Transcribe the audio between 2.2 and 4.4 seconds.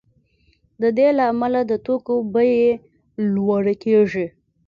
بیې لوړې کیږي